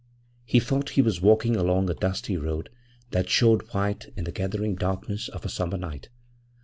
[0.45, 2.71] He thought he was walking along a dusty road
[3.11, 6.09] that showed white in the gathering darkness of a summer night.